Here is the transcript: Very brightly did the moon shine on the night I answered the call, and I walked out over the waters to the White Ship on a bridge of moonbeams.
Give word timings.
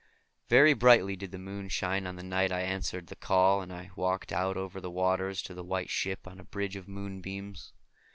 Very 0.49 0.73
brightly 0.73 1.15
did 1.15 1.31
the 1.31 1.37
moon 1.37 1.69
shine 1.69 2.07
on 2.07 2.15
the 2.15 2.23
night 2.23 2.51
I 2.51 2.61
answered 2.61 3.05
the 3.05 3.15
call, 3.15 3.61
and 3.61 3.71
I 3.71 3.91
walked 3.95 4.31
out 4.33 4.57
over 4.57 4.81
the 4.81 4.89
waters 4.89 5.43
to 5.43 5.53
the 5.53 5.63
White 5.63 5.91
Ship 5.91 6.25
on 6.27 6.39
a 6.39 6.43
bridge 6.43 6.75
of 6.75 6.87
moonbeams. 6.87 7.71